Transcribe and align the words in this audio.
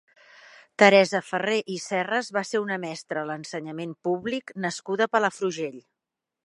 Teresa 0.83 1.21
Ferrer 1.27 1.59
i 1.75 1.75
Serras 1.83 2.31
va 2.39 2.43
ser 2.53 2.63
una 2.65 2.79
mestra 2.87 3.23
a 3.25 3.29
l'ensenyament 3.33 3.95
públic 4.09 4.57
nascuda 4.67 5.09
a 5.11 5.15
Palafrugell. 5.17 5.81